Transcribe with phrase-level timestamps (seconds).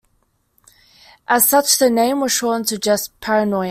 [1.27, 3.59] As such, the name was shortened to just "Paranoia".